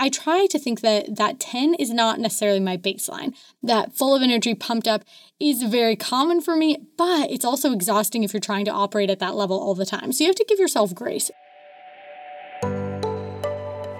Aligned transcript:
I 0.00 0.08
try 0.08 0.46
to 0.46 0.58
think 0.58 0.80
that 0.80 1.16
that 1.16 1.38
10 1.38 1.74
is 1.74 1.90
not 1.90 2.18
necessarily 2.18 2.58
my 2.58 2.78
baseline. 2.78 3.34
That 3.62 3.94
full 3.94 4.16
of 4.16 4.22
energy, 4.22 4.54
pumped 4.54 4.88
up 4.88 5.04
is 5.38 5.62
very 5.62 5.94
common 5.94 6.40
for 6.40 6.56
me, 6.56 6.78
but 6.96 7.30
it's 7.30 7.44
also 7.44 7.74
exhausting 7.74 8.24
if 8.24 8.32
you're 8.32 8.40
trying 8.40 8.64
to 8.64 8.70
operate 8.70 9.10
at 9.10 9.18
that 9.18 9.34
level 9.34 9.60
all 9.60 9.74
the 9.74 9.84
time. 9.84 10.10
So 10.12 10.24
you 10.24 10.28
have 10.28 10.36
to 10.36 10.46
give 10.48 10.58
yourself 10.58 10.94
grace. 10.94 11.30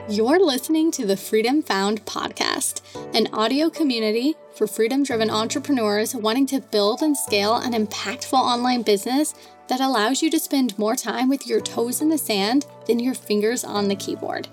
You're 0.08 0.42
listening 0.42 0.90
to 0.92 1.04
the 1.04 1.18
Freedom 1.18 1.60
Found 1.64 2.06
podcast, 2.06 2.80
an 3.14 3.28
audio 3.34 3.68
community 3.68 4.36
for 4.54 4.66
freedom 4.66 5.02
driven 5.02 5.28
entrepreneurs 5.28 6.14
wanting 6.14 6.46
to 6.46 6.62
build 6.62 7.02
and 7.02 7.14
scale 7.14 7.56
an 7.56 7.74
impactful 7.74 8.32
online 8.32 8.80
business 8.80 9.34
that 9.68 9.80
allows 9.80 10.22
you 10.22 10.30
to 10.30 10.40
spend 10.40 10.78
more 10.78 10.96
time 10.96 11.28
with 11.28 11.46
your 11.46 11.60
toes 11.60 12.00
in 12.00 12.08
the 12.08 12.16
sand 12.16 12.64
than 12.86 12.98
your 12.98 13.14
fingers 13.14 13.64
on 13.64 13.88
the 13.88 13.96
keyboard. 13.96 14.48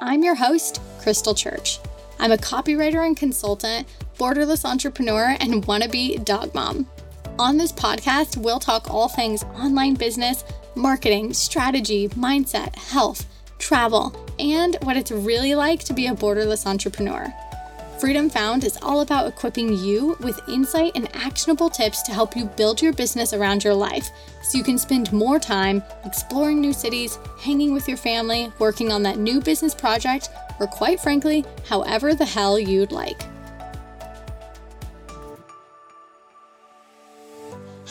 I'm 0.00 0.22
your 0.22 0.34
host, 0.34 0.80
Crystal 1.00 1.34
Church. 1.34 1.78
I'm 2.18 2.32
a 2.32 2.36
copywriter 2.36 3.06
and 3.06 3.16
consultant, 3.16 3.86
borderless 4.18 4.64
entrepreneur, 4.64 5.36
and 5.40 5.64
wannabe 5.64 6.24
dog 6.24 6.54
mom. 6.54 6.86
On 7.38 7.56
this 7.56 7.72
podcast, 7.72 8.36
we'll 8.36 8.58
talk 8.58 8.90
all 8.90 9.08
things 9.08 9.44
online 9.44 9.94
business, 9.94 10.44
marketing, 10.74 11.32
strategy, 11.32 12.08
mindset, 12.10 12.74
health, 12.76 13.26
travel, 13.58 14.14
and 14.38 14.76
what 14.82 14.96
it's 14.96 15.10
really 15.10 15.54
like 15.54 15.80
to 15.84 15.94
be 15.94 16.06
a 16.06 16.14
borderless 16.14 16.66
entrepreneur. 16.66 17.32
Freedom 17.98 18.28
Found 18.30 18.64
is 18.64 18.76
all 18.82 19.00
about 19.00 19.28
equipping 19.28 19.72
you 19.76 20.16
with 20.20 20.48
insight 20.48 20.92
and 20.94 21.08
actionable 21.16 21.70
tips 21.70 22.02
to 22.02 22.12
help 22.12 22.36
you 22.36 22.44
build 22.44 22.82
your 22.82 22.92
business 22.92 23.32
around 23.32 23.62
your 23.62 23.72
life 23.72 24.10
so 24.42 24.58
you 24.58 24.64
can 24.64 24.76
spend 24.78 25.12
more 25.12 25.38
time 25.38 25.82
exploring 26.04 26.60
new 26.60 26.72
cities, 26.72 27.18
hanging 27.38 27.72
with 27.72 27.88
your 27.88 27.96
family, 27.96 28.52
working 28.58 28.90
on 28.90 29.02
that 29.04 29.18
new 29.18 29.40
business 29.40 29.74
project, 29.74 30.28
or 30.60 30.66
quite 30.66 31.00
frankly, 31.00 31.44
however 31.68 32.14
the 32.14 32.24
hell 32.24 32.58
you'd 32.58 32.92
like. 32.92 33.22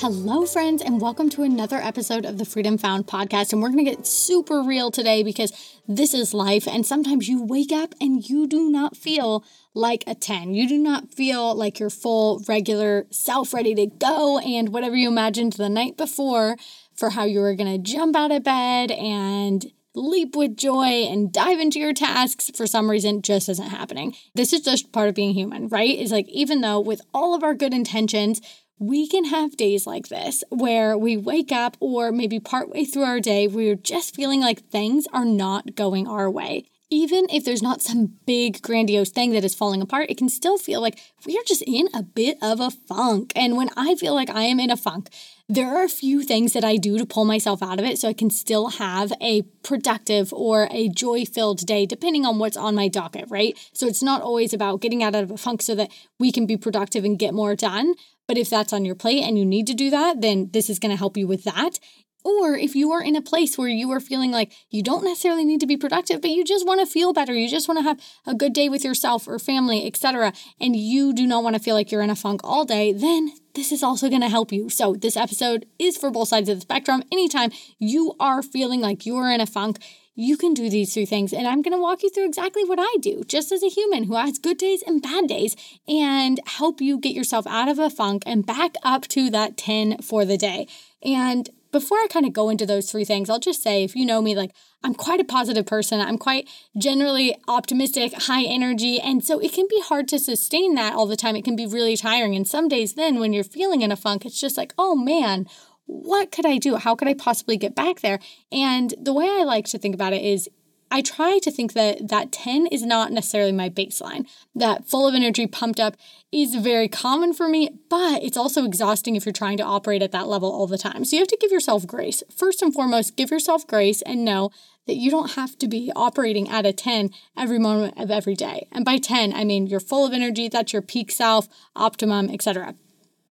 Hello, 0.04 0.46
friends, 0.46 0.82
and 0.82 1.00
welcome 1.00 1.30
to 1.30 1.44
another 1.44 1.78
episode 1.78 2.26
of 2.26 2.38
the 2.38 2.44
Freedom 2.44 2.78
Found 2.78 3.08
podcast. 3.08 3.54
And 3.54 3.62
we're 3.62 3.70
going 3.70 3.86
to 3.86 3.90
get 3.90 4.06
super 4.06 4.62
real 4.62 4.92
today 4.92 5.24
because 5.24 5.54
this 5.88 6.14
is 6.14 6.34
life. 6.34 6.68
And 6.68 6.86
sometimes 6.86 7.30
you 7.30 7.42
wake 7.42 7.72
up 7.72 7.96
and 8.02 8.22
you 8.22 8.46
do 8.46 8.70
not 8.70 8.98
feel 8.98 9.46
like 9.74 10.04
a 10.06 10.14
10. 10.14 10.56
You 10.56 10.68
do 10.68 10.78
not 10.78 11.14
feel 11.14 11.56
like 11.56 11.80
your 11.80 11.90
full, 11.90 12.44
regular 12.50 13.08
self 13.12 13.54
ready 13.54 13.74
to 13.76 13.86
go. 13.86 14.40
And 14.40 14.74
whatever 14.74 14.98
you 14.98 15.08
imagined 15.08 15.54
the 15.54 15.70
night 15.70 15.96
before 15.96 16.58
for 16.94 17.12
how 17.12 17.24
you 17.24 17.40
were 17.40 17.56
going 17.56 17.72
to 17.72 17.92
jump 17.92 18.18
out 18.18 18.32
of 18.32 18.44
bed 18.44 18.92
and 18.92 19.72
leap 19.96 20.36
with 20.36 20.58
joy 20.58 21.06
and 21.06 21.32
dive 21.32 21.60
into 21.60 21.80
your 21.80 21.94
tasks 21.94 22.52
for 22.56 22.66
some 22.66 22.90
reason 22.90 23.22
just 23.22 23.48
isn't 23.48 23.70
happening. 23.70 24.16
This 24.34 24.52
is 24.52 24.62
just 24.62 24.92
part 24.92 25.08
of 25.08 25.16
being 25.16 25.34
human, 25.34 25.68
right? 25.68 25.98
Is 25.98 26.12
like 26.12 26.28
even 26.28 26.62
though 26.62 26.80
with 26.80 27.02
all 27.14 27.36
of 27.36 27.44
our 27.44 27.54
good 27.54 27.74
intentions, 27.74 28.42
we 28.80 29.08
can 29.08 29.26
have 29.26 29.58
days 29.58 29.86
like 29.88 30.10
this 30.10 30.44
where 30.50 30.98
we 30.98 31.16
wake 31.16 31.52
up 31.52 31.78
or 31.80 32.12
maybe 32.12 32.40
partway 32.40 32.86
through 32.86 33.04
our 33.04 33.20
day, 33.20 33.48
we're 33.48 33.76
just 33.76 34.16
feeling 34.16 34.42
like 34.42 34.68
things 34.70 35.06
are 35.14 35.26
not 35.26 35.76
going 35.76 36.08
our 36.08 36.30
way. 36.30 36.66
Even 36.90 37.26
if 37.32 37.44
there's 37.44 37.64
not 37.64 37.82
some 37.82 38.14
big 38.28 38.62
grandiose 38.62 39.10
thing 39.10 39.32
that 39.32 39.44
is 39.44 39.56
falling 39.56 39.82
apart, 39.82 40.12
it 40.12 40.18
can 40.18 40.30
still 40.30 40.60
feel 40.60 40.80
like 40.80 41.00
we 41.26 41.36
are 41.38 41.44
just 41.48 41.64
in 41.64 41.88
a 41.94 42.04
bit 42.04 42.38
of 42.42 42.60
a 42.60 42.70
funk. 42.70 43.32
And 43.36 43.58
when 43.58 43.70
I 43.76 43.96
feel 43.96 44.14
like 44.14 44.30
I 44.30 44.44
am 44.44 44.60
in 44.60 44.70
a 44.70 44.78
funk, 44.78 45.10
there 45.50 45.76
are 45.76 45.84
a 45.84 45.90
few 45.90 46.24
things 46.24 46.54
that 46.54 46.64
I 46.64 46.78
do 46.78 46.98
to 46.98 47.06
pull 47.06 47.26
myself 47.26 47.62
out 47.62 47.80
of 47.80 47.86
it 47.86 47.98
so 47.98 48.08
I 48.08 48.14
can 48.14 48.30
still 48.30 48.70
have 48.70 49.12
a 49.22 49.42
productive 49.64 50.32
or 50.34 50.68
a 50.72 50.88
joy 50.88 51.26
filled 51.26 51.66
day, 51.66 51.86
depending 51.86 52.26
on 52.26 52.40
what's 52.40 52.58
on 52.58 52.76
my 52.76 52.88
docket, 52.88 53.26
right? 53.30 53.58
So 53.74 53.88
it's 53.88 54.04
not 54.04 54.22
always 54.22 54.54
about 54.54 54.82
getting 54.82 55.04
out 55.04 55.16
of 55.16 55.32
a 55.32 55.38
funk 55.38 55.62
so 55.62 55.76
that 55.76 55.92
we 56.20 56.32
can 56.32 56.46
be 56.46 56.58
productive 56.58 57.04
and 57.04 57.20
get 57.20 57.34
more 57.34 57.56
done. 57.56 57.96
But 58.28 58.38
if 58.38 58.50
that's 58.50 58.74
on 58.74 58.86
your 58.86 58.96
plate 58.96 59.24
and 59.24 59.38
you 59.38 59.46
need 59.46 59.68
to 59.68 59.74
do 59.74 59.90
that, 59.90 60.22
then 60.22 60.50
this 60.54 60.70
is 60.70 60.80
going 60.80 60.92
to 60.92 60.98
help 60.98 61.18
you 61.18 61.28
with 61.28 61.44
that. 61.44 61.80
Or 62.24 62.56
if 62.56 62.74
you 62.74 62.92
are 62.92 63.04
in 63.04 63.18
a 63.18 63.22
place 63.22 63.58
where 63.58 63.68
you 63.68 63.92
are 63.92 64.00
feeling 64.00 64.32
like 64.32 64.54
you 64.70 64.82
don't 64.82 65.04
necessarily 65.04 65.44
need 65.44 65.60
to 65.60 65.68
be 65.68 65.76
productive, 65.76 66.22
but 66.22 66.32
you 66.32 66.46
just 66.46 66.66
want 66.66 66.80
to 66.80 66.86
feel 66.86 67.12
better, 67.12 67.34
you 67.34 67.50
just 67.50 67.68
want 67.68 67.80
to 67.80 67.84
have 67.84 68.00
a 68.26 68.34
good 68.34 68.54
day 68.54 68.70
with 68.70 68.86
yourself 68.86 69.28
or 69.28 69.38
family, 69.40 69.86
etc., 69.86 70.32
and 70.60 70.76
you 70.76 71.14
do 71.14 71.28
not 71.28 71.44
want 71.44 71.56
to 71.58 71.62
feel 71.62 71.76
like 71.76 71.92
you're 71.92 72.02
in 72.02 72.10
a 72.10 72.16
funk 72.16 72.40
all 72.44 72.64
day, 72.64 72.94
then 72.94 73.34
this 73.56 73.74
is 73.74 73.84
also 73.84 74.08
going 74.08 74.22
to 74.22 74.30
help 74.30 74.54
you. 74.54 74.70
So, 74.70 74.96
this 74.96 75.18
episode 75.18 75.66
is 75.78 75.98
for 75.98 76.12
both 76.12 76.30
sides 76.30 76.48
of 76.48 76.58
the 76.58 76.62
spectrum. 76.62 77.04
Anytime 77.12 77.52
you 77.78 78.16
are 78.22 78.42
feeling 78.42 78.80
like 78.80 79.06
you're 79.06 79.30
in 79.30 79.42
a 79.42 79.46
funk, 79.46 79.80
you 80.16 80.38
can 80.38 80.54
do 80.54 80.70
these 80.70 80.94
three 80.94 81.06
things. 81.06 81.34
And 81.34 81.48
I'm 81.48 81.62
going 81.62 81.76
to 81.76 81.82
walk 81.82 82.04
you 82.04 82.10
through 82.10 82.26
exactly 82.26 82.64
what 82.64 82.80
I 82.80 82.96
do, 83.00 83.24
just 83.28 83.52
as 83.52 83.64
a 83.64 83.70
human 83.70 84.04
who 84.04 84.16
has 84.16 84.38
good 84.38 84.58
days 84.58 84.84
and 84.86 85.02
bad 85.02 85.28
days, 85.28 85.56
and 85.88 86.40
help 86.46 86.82
you 86.82 87.00
get 87.00 87.16
yourself 87.16 87.48
out 87.48 87.70
of 87.70 87.80
a 87.80 87.90
funk 87.90 88.24
and 88.26 88.46
back 88.46 88.76
up 88.84 89.08
to 89.10 89.30
that 89.32 89.58
10 89.58 90.02
for 90.02 90.26
the 90.26 90.38
day. 90.38 90.68
And 91.02 91.50
before 91.72 91.98
I 91.98 92.08
kind 92.08 92.26
of 92.26 92.34
go 92.34 92.50
into 92.50 92.66
those 92.66 92.92
three 92.92 93.04
things, 93.04 93.30
I'll 93.30 93.40
just 93.40 93.64
say 93.64 93.84
if 93.84 93.96
you 93.96 94.06
know 94.06 94.22
me, 94.22 94.36
like 94.36 94.52
I'm 94.84 94.94
quite 94.94 95.20
a 95.20 95.26
positive 95.26 95.66
person. 95.66 96.02
I'm 96.02 96.18
quite 96.18 96.48
generally 96.78 97.36
optimistic, 97.48 98.14
high 98.14 98.44
energy. 98.44 99.00
And 99.00 99.24
so 99.24 99.40
it 99.40 99.54
can 99.54 99.66
be 99.70 99.82
hard 99.82 100.08
to 100.10 100.20
sustain 100.20 100.76
that 100.76 100.94
all 100.94 101.08
the 101.08 101.16
time. 101.16 101.36
It 101.36 101.46
can 101.46 101.56
be 101.56 101.66
really 101.66 101.98
tiring. 101.98 102.36
And 102.36 102.48
some 102.48 102.68
days, 102.68 102.94
then 102.94 103.20
when 103.20 103.34
you're 103.34 103.44
feeling 103.44 103.82
in 103.82 103.92
a 103.92 103.96
funk, 103.96 104.26
it's 104.26 104.40
just 104.40 104.58
like, 104.58 104.74
oh 104.78 104.94
man, 104.96 105.48
what 105.86 106.32
could 106.32 106.46
I 106.46 106.58
do? 106.58 106.76
How 106.76 106.96
could 106.96 107.08
I 107.08 107.14
possibly 107.14 107.58
get 107.58 107.76
back 107.76 108.02
there? 108.02 108.20
And 108.52 108.94
the 109.00 109.14
way 109.14 109.28
I 109.30 109.44
like 109.44 109.66
to 109.68 109.78
think 109.78 109.96
about 109.96 110.14
it 110.14 110.24
is 110.24 110.50
I 110.94 111.02
try 111.02 111.40
to 111.40 111.50
think 111.50 111.74
that 111.74 112.10
that 112.10 112.32
10 112.32 112.68
is 112.68 112.84
not 112.84 113.12
necessarily 113.12 113.52
my 113.52 113.68
baseline. 113.68 114.28
That 114.54 114.88
full 114.88 115.08
of 115.08 115.16
energy, 115.16 115.48
pumped 115.48 115.80
up 115.80 115.98
is 116.32 116.54
very 116.54 116.88
common 116.88 117.34
for 117.34 117.50
me, 117.50 117.80
but 117.90 118.22
it's 118.22 118.38
also 118.38 118.64
exhausting 118.64 119.16
if 119.16 119.26
you're 119.26 119.34
trying 119.34 119.58
to 119.58 119.64
operate 119.64 120.04
at 120.04 120.12
that 120.12 120.28
level 120.28 120.52
all 120.52 120.68
the 120.68 120.78
time. 120.78 121.04
So 121.04 121.16
you 121.16 121.22
have 121.22 121.28
to 121.30 121.38
give 121.42 121.52
yourself 121.52 121.88
grace. 121.88 122.22
First 122.32 122.62
and 122.62 122.72
foremost, 122.72 123.16
give 123.16 123.32
yourself 123.32 123.66
grace 123.66 124.04
and 124.04 124.24
know 124.24 124.52
that 124.86 124.98
you 124.98 125.10
don't 125.10 125.32
have 125.32 125.58
to 125.60 125.68
be 125.68 125.92
operating 125.96 126.48
at 126.48 126.66
a 126.66 126.74
10 126.74 127.10
every 127.36 127.58
moment 127.58 127.96
of 127.98 128.12
every 128.12 128.36
day. 128.36 128.68
And 128.72 128.86
by 128.86 129.00
10, 129.00 129.34
I 129.34 129.46
mean 129.46 129.66
you're 129.66 129.80
full 129.80 130.06
of 130.06 130.14
energy, 130.14 130.48
that's 130.48 130.74
your 130.74 130.84
peak 130.84 131.10
self, 131.10 131.48
optimum, 131.76 132.30
etc. 132.30 132.76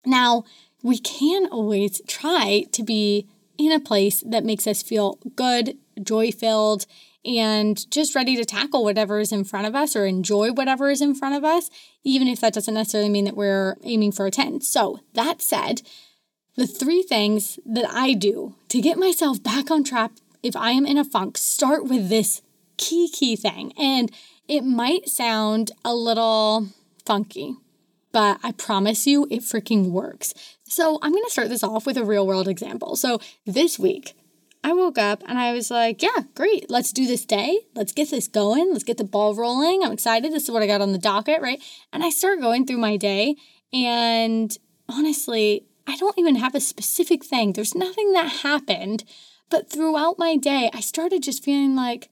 Now, 0.05 0.45
we 0.85 0.99
can 0.99 1.47
always 1.47 2.03
try 2.07 2.67
to 2.71 2.83
be 2.83 3.27
in 3.57 3.73
a 3.73 3.81
place 3.81 4.23
that 4.27 4.45
makes 4.45 4.67
us 4.67 4.83
feel 4.83 5.19
good, 5.35 5.79
joy 6.01 6.31
filled, 6.31 6.85
and 7.25 7.91
just 7.91 8.15
ready 8.15 8.37
to 8.37 8.45
tackle 8.45 8.85
whatever 8.85 9.19
is 9.19 9.33
in 9.33 9.45
front 9.45 9.67
of 9.67 9.75
us 9.75 9.97
or 9.97 10.05
enjoy 10.05 10.53
whatever 10.53 10.91
is 10.91 11.01
in 11.01 11.15
front 11.15 11.35
of 11.35 11.43
us, 11.43 11.71
even 12.05 12.29
if 12.29 12.41
that 12.41 12.53
doesn't 12.53 12.75
necessarily 12.75 13.09
mean 13.09 13.25
that 13.25 13.37
we're 13.37 13.77
aiming 13.83 14.13
for 14.13 14.27
a 14.27 14.31
10. 14.31 14.61
So, 14.61 15.01
that 15.15 15.41
said, 15.41 15.81
the 16.55 16.67
three 16.67 17.03
things 17.03 17.59
that 17.65 17.89
I 17.91 18.13
do 18.13 18.55
to 18.69 18.83
get 18.83 18.99
myself 18.99 19.43
back 19.43 19.71
on 19.71 19.85
track 19.85 20.13
if 20.43 20.55
I 20.55 20.73
am 20.73 20.85
in 20.85 20.99
a 20.99 21.05
funk 21.05 21.39
start 21.39 21.85
with 21.85 22.11
this 22.11 22.43
key, 22.77 23.09
key 23.09 23.37
thing. 23.37 23.73
And 23.79 24.13
it 24.47 24.61
might 24.61 25.09
sound 25.09 25.71
a 25.83 25.95
little 25.95 26.69
funky, 27.07 27.57
but 28.13 28.39
I 28.43 28.53
promise 28.53 29.07
you 29.07 29.27
it 29.31 29.41
freaking 29.41 29.91
works. 29.91 30.35
So 30.67 30.99
I'm 31.03 31.13
going 31.13 31.25
to 31.25 31.31
start 31.31 31.49
this 31.49 31.63
off 31.63 31.87
with 31.87 31.97
a 31.97 32.05
real 32.05 32.27
world 32.27 32.49
example. 32.49 32.97
So 32.97 33.21
this 33.47 33.79
week, 33.79 34.15
I 34.63 34.73
woke 34.73 34.97
up 34.97 35.23
and 35.29 35.39
I 35.39 35.53
was 35.53 35.71
like, 35.71 36.03
yeah, 36.03 36.23
great. 36.35 36.71
Let's 36.71 36.91
do 36.91 37.07
this 37.07 37.27
day. 37.27 37.61
Let's 37.75 37.93
get 37.93 38.11
this 38.11 38.29
going. 38.29 38.73
Let's 38.73 38.85
get 38.85 38.97
the 38.97 39.05
ball 39.05 39.35
rolling. 39.35 39.85
I'm 39.85 39.93
excited. 39.93 40.33
This 40.33 40.45
is 40.45 40.51
what 40.51 40.63
I 40.63 40.67
got 40.67 40.81
on 40.81 40.93
the 40.93 40.99
docket, 40.99 41.43
right? 41.43 41.63
And 41.93 42.03
I 42.03 42.09
start 42.09 42.41
going 42.41 42.67
through 42.67 42.79
my 42.79 42.97
day. 42.97 43.37
And 43.75 44.57
honestly, 44.89 45.67
I 45.87 45.97
don't 45.97 46.19
even 46.19 46.37
have 46.37 46.55
a 46.55 46.61
specific 46.61 47.25
thing. 47.25 47.53
There's 47.53 47.75
nothing 47.75 48.15
that 48.15 48.41
happened. 48.43 49.05
But 49.51 49.71
throughout 49.71 50.19
my 50.19 50.37
day, 50.37 50.71
I 50.73 50.81
started 50.81 51.23
just 51.23 51.45
feeling 51.45 51.77
like, 51.77 52.09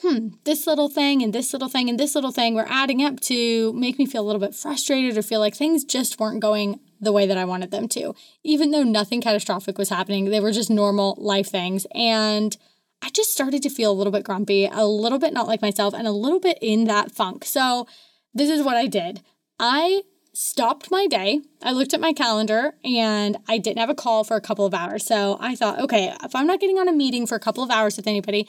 hmm, 0.00 0.30
this 0.42 0.66
little 0.66 0.88
thing 0.88 1.22
and 1.22 1.32
this 1.32 1.52
little 1.52 1.68
thing 1.68 1.88
and 1.88 1.98
this 1.98 2.16
little 2.16 2.32
thing 2.32 2.56
were 2.56 2.66
adding 2.68 3.04
up 3.04 3.20
to 3.20 3.72
make 3.72 4.00
me 4.00 4.06
feel 4.06 4.22
a 4.22 4.26
little 4.26 4.40
bit 4.40 4.54
frustrated 4.54 5.16
or 5.16 5.22
feel 5.22 5.38
like 5.38 5.54
things 5.54 5.84
just 5.84 6.18
weren't 6.18 6.40
going 6.40 6.80
the 7.04 7.12
way 7.12 7.26
that 7.26 7.38
I 7.38 7.44
wanted 7.44 7.70
them 7.70 7.88
to. 7.88 8.14
Even 8.42 8.70
though 8.70 8.82
nothing 8.82 9.20
catastrophic 9.20 9.78
was 9.78 9.88
happening, 9.88 10.26
they 10.26 10.40
were 10.40 10.52
just 10.52 10.70
normal 10.70 11.14
life 11.18 11.48
things. 11.48 11.86
And 11.94 12.56
I 13.02 13.10
just 13.10 13.32
started 13.32 13.62
to 13.62 13.70
feel 13.70 13.92
a 13.92 13.94
little 13.94 14.12
bit 14.12 14.24
grumpy, 14.24 14.66
a 14.66 14.86
little 14.86 15.18
bit 15.18 15.32
not 15.32 15.46
like 15.46 15.62
myself, 15.62 15.94
and 15.94 16.06
a 16.06 16.12
little 16.12 16.40
bit 16.40 16.58
in 16.60 16.84
that 16.84 17.12
funk. 17.12 17.44
So, 17.44 17.86
this 18.32 18.50
is 18.50 18.64
what 18.64 18.76
I 18.76 18.86
did. 18.86 19.20
I 19.60 20.02
stopped 20.34 20.90
my 20.90 21.06
day. 21.06 21.40
I 21.62 21.72
looked 21.72 21.94
at 21.94 22.00
my 22.00 22.12
calendar 22.12 22.74
and 22.84 23.36
I 23.48 23.58
didn't 23.58 23.78
have 23.78 23.90
a 23.90 23.94
call 23.94 24.24
for 24.24 24.36
a 24.36 24.40
couple 24.40 24.66
of 24.66 24.74
hours. 24.74 25.06
So 25.06 25.38
I 25.40 25.54
thought, 25.54 25.78
okay, 25.78 26.12
if 26.22 26.34
I'm 26.34 26.46
not 26.46 26.60
getting 26.60 26.78
on 26.78 26.88
a 26.88 26.92
meeting 26.92 27.26
for 27.26 27.36
a 27.36 27.40
couple 27.40 27.62
of 27.62 27.70
hours 27.70 27.96
with 27.96 28.08
anybody, 28.08 28.48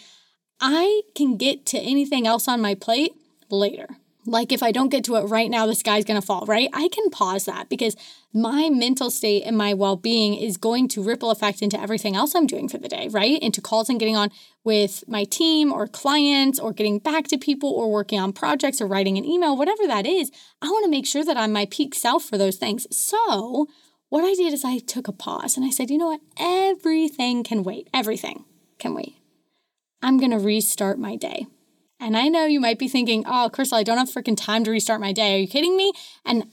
I 0.60 1.02
can 1.16 1.38
get 1.38 1.66
to 1.68 1.78
anything 1.78 2.26
else 2.26 2.48
on 2.48 2.62
my 2.62 2.74
plate 2.74 3.14
later. 3.50 3.88
Like 4.26 4.52
if 4.52 4.64
I 4.64 4.72
don't 4.72 4.90
get 4.90 5.04
to 5.06 5.16
it 5.16 5.24
right 5.24 5.50
now, 5.50 5.66
the 5.66 5.76
sky's 5.76 6.06
gonna 6.06 6.22
fall, 6.22 6.46
right? 6.46 6.70
I 6.74 6.88
can 6.90 7.10
pause 7.10 7.46
that 7.46 7.70
because 7.70 7.96
my 8.34 8.70
mental 8.70 9.10
state 9.10 9.44
and 9.44 9.58
my 9.58 9.74
well 9.74 9.96
being 9.96 10.34
is 10.36 10.58
going 10.58 10.88
to 10.90 11.04
ripple 11.04 11.32
effect 11.32 11.62
into 11.62 11.80
everything 11.80 12.16
else 12.16 12.36
I'm 12.36 12.48
doing 12.48 12.68
for 12.68 12.78
the 12.78 12.90
day, 12.90 13.08
right? 13.10 13.40
Into 13.42 13.62
calls 13.62 13.90
and 13.90 14.00
getting 14.00 14.18
on 14.18 14.32
with 14.64 15.04
my 15.08 15.24
team 15.24 15.72
or 15.72 15.88
clients 15.88 16.60
or 16.60 16.74
getting 16.74 17.00
back 17.00 17.28
to 17.30 17.38
people 17.38 17.70
or 17.70 17.92
working 17.92 18.20
on 18.20 18.34
projects 18.34 18.82
or 18.82 18.88
writing 18.88 19.18
an 19.18 19.26
email, 19.26 19.56
whatever 19.56 19.88
that 19.88 20.06
is, 20.06 20.32
I 20.62 20.68
want 20.68 20.84
to 20.84 20.92
make 20.92 21.06
sure 21.06 21.24
that 21.24 21.38
I'm 21.38 21.54
my 21.54 21.66
peak 21.66 21.96
self 21.96 22.24
for 22.24 22.38
those 22.38 22.58
things. 22.58 22.88
So, 22.96 23.68
what 24.10 24.24
I 24.24 24.34
did 24.34 24.54
is 24.54 24.66
I 24.66 24.80
took 24.80 25.08
a 25.08 25.12
pause 25.12 25.56
and 25.56 25.66
I 25.66 25.70
said, 25.70 25.90
you 25.90 25.98
know 25.98 26.08
what? 26.08 26.22
Everything 26.38 27.44
can 27.44 27.64
wait. 27.64 27.90
Everything 27.94 28.46
can 28.80 28.94
wait. 28.94 29.16
I'm 30.02 30.20
to 30.20 30.38
restart 30.38 31.00
my 31.00 31.16
day. 31.16 31.48
And 32.00 32.18
I 32.18 32.28
know 32.28 32.46
you 32.46 32.60
might 32.60 32.80
be 32.80 32.88
thinking, 32.88 33.24
oh, 33.26 33.50
Crystal, 33.52 33.78
I 33.78 33.84
don't 33.84 33.98
have 33.98 34.10
freaking 34.10 34.38
time 34.38 34.64
to 34.66 34.72
restart 34.72 35.02
my 35.02 35.14
day. 35.14 35.36
Are 35.36 35.40
you 35.40 35.48
kidding 35.48 35.78
me? 35.78 35.94
And 36.26 36.46